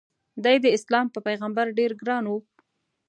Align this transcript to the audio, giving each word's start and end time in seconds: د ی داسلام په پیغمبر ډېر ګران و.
د 0.43 0.45
ی 0.55 0.57
داسلام 0.65 1.05
په 1.11 1.19
پیغمبر 1.27 1.65
ډېر 1.79 1.91
ګران 2.01 2.25
و. 2.27 2.31